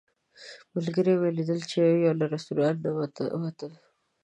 ملګري 0.73 1.13
مې 1.21 1.29
لیدل 1.37 1.59
چې 1.69 1.77
یو 1.85 1.99
یو 2.05 2.13
له 2.19 2.25
رسټورانټ 2.33 2.77
نه 2.85 2.89
ووتل. 3.37 3.73